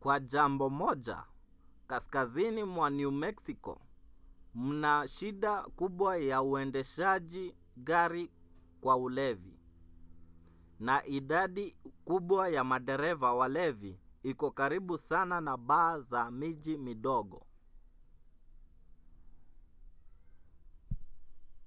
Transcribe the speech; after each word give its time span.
kwa 0.00 0.20
jambo 0.20 0.70
moja 0.70 1.24
kaskazini 1.86 2.64
mwa 2.64 2.90
new 2.90 3.10
meksiko 3.10 3.80
mna 4.54 5.08
shida 5.08 5.62
kubwa 5.62 6.16
ya 6.16 6.42
uendeshaji 6.42 7.54
gari 7.76 8.30
kwa 8.80 8.96
ulevi 8.96 9.58
na 10.80 11.06
idadi 11.06 11.76
kubwa 12.04 12.48
ya 12.48 12.64
madereva 12.64 13.34
walevi 13.34 13.98
iko 14.22 14.50
karibu 14.50 14.98
sana 14.98 15.40
na 15.40 15.56
baa 15.56 16.00
za 16.00 16.30
miji 16.30 16.78
midogo 16.78 17.46